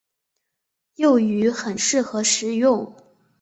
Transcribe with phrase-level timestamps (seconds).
[0.95, 2.95] 幼鱼很适合食用。